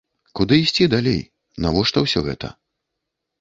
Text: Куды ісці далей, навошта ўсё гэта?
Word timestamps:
Куды 0.37 0.55
ісці 0.61 0.87
далей, 0.93 1.21
навошта 1.67 2.05
ўсё 2.07 2.25
гэта? 2.31 2.47